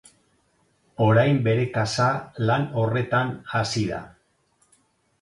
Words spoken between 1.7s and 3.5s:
kasa, lan horretan